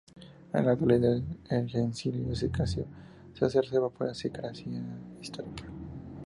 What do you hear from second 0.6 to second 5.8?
la actualidad, el gentilicio "circasiano" se reserva para la Circasia histórica.